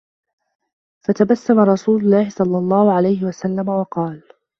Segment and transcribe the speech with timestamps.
[1.07, 4.21] فَتَبَسَّمَ رَسُولُ اللَّهِ صَلَّى اللَّهُ عَلَيْهِ وَسَلَّمَ وَقَالَ